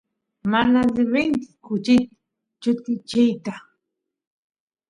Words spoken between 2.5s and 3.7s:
chutkichiyta